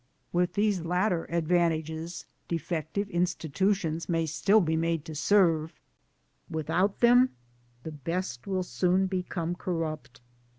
[0.33, 5.79] With these latter advantages defective institutions may still be made to serve;
[6.49, 7.35] without them
[7.83, 10.19] the best will soon become corrupt.